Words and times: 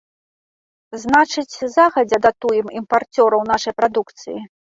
Значыць, 1.03 1.55
загадзя 1.75 2.19
датуем 2.27 2.73
імпарцёраў 2.81 3.45
нашай 3.53 3.73
прадукцыі. 3.83 4.37